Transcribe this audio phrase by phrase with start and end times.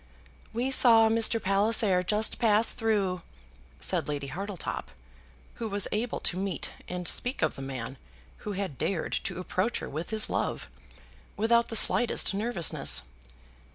[0.51, 1.39] "We saw Mr.
[1.39, 3.21] Palliser just pass through,"
[3.79, 4.89] said Lady Hartletop,
[5.61, 7.99] who was able to meet and speak of the man
[8.37, 10.71] who had dared to approach her with his love,
[11.37, 13.03] without the slightest nervousness.